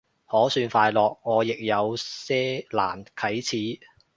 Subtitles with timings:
[0.25, 3.79] 可算快樂，我亦有些難啟齒